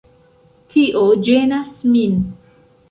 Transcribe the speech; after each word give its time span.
Tio 0.75 1.03
ĝenas 1.29 1.77
min. 1.95 2.19